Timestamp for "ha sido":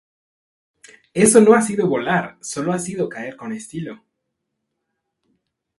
1.53-1.87, 2.73-3.07